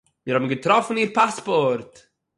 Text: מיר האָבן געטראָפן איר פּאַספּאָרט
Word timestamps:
מיר 0.25 0.35
האָבן 0.35 0.51
געטראָפן 0.51 0.97
איר 0.99 1.09
פּאַספּאָרט 1.17 1.93